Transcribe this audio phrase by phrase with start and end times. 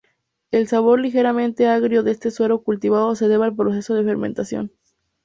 [0.49, 4.71] El sabor ligeramente agrio de este "suero cultivado" se debe al proceso de fermentación.